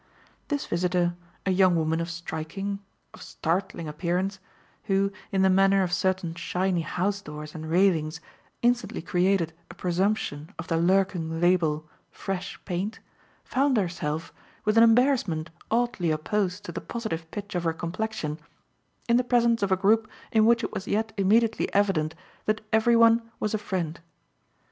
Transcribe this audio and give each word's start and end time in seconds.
This 0.47 0.65
visitor, 0.65 1.13
a 1.45 1.51
young 1.51 1.75
woman 1.75 2.01
of 2.01 2.09
striking, 2.09 2.79
of 3.13 3.21
startling 3.21 3.87
appearance, 3.87 4.39
who, 4.85 5.11
in 5.31 5.43
the 5.43 5.47
manner 5.51 5.83
of 5.83 5.93
certain 5.93 6.33
shiny 6.33 6.81
house 6.81 7.21
doors 7.21 7.53
and 7.53 7.69
railings, 7.69 8.19
instantly 8.63 9.03
created 9.03 9.53
a 9.69 9.75
presumption 9.75 10.55
of 10.57 10.67
the 10.69 10.77
lurking 10.77 11.39
label 11.39 11.87
"Fresh 12.09 12.59
paint," 12.65 12.99
found 13.43 13.77
herself, 13.77 14.33
with 14.65 14.75
an 14.75 14.83
embarrassment 14.83 15.51
oddly 15.69 16.09
opposed 16.09 16.63
to 16.65 16.71
the 16.71 16.81
positive 16.81 17.29
pitch 17.29 17.53
of 17.53 17.63
her 17.63 17.71
complexion, 17.71 18.39
in 19.07 19.17
the 19.17 19.23
presence 19.23 19.61
of 19.61 19.71
a 19.71 19.77
group 19.77 20.09
in 20.31 20.47
which 20.47 20.63
it 20.63 20.73
was 20.73 20.87
yet 20.87 21.13
immediately 21.15 21.71
evident 21.75 22.15
that 22.45 22.61
every 22.73 22.95
one 22.95 23.29
was 23.39 23.53
a 23.53 23.59
friend. 23.59 23.99